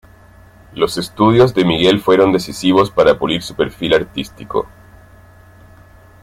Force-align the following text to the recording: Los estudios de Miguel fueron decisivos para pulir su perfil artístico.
Los 0.73 0.97
estudios 0.97 1.53
de 1.53 1.63
Miguel 1.63 1.99
fueron 2.01 2.31
decisivos 2.31 2.89
para 2.89 3.19
pulir 3.19 3.43
su 3.43 3.53
perfil 3.53 3.93
artístico. 3.93 4.67